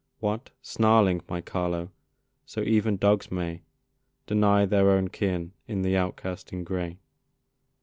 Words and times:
What! 0.19 0.49
snarling, 0.63 1.21
my 1.29 1.41
Carlo! 1.41 1.91
So 2.43 2.61
even 2.63 2.97
dogs 2.97 3.31
may 3.31 3.61
Deny 4.25 4.65
their 4.65 4.89
own 4.89 5.09
kin 5.09 5.51
in 5.67 5.83
the 5.83 5.95
outcast 5.95 6.51
in 6.51 6.63
gray. 6.63 6.97